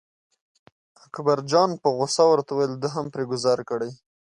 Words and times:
اکبرجان 1.05 1.69
په 1.81 1.87
غوسه 1.95 2.23
ورته 2.27 2.51
وویل 2.53 2.73
ده 2.83 2.89
هم 2.95 3.05
پرې 3.13 3.23
ګوزار 3.31 3.59
کړی. 3.69 3.91